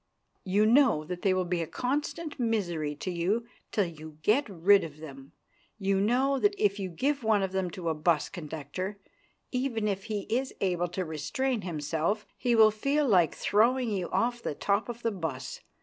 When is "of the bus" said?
14.89-15.59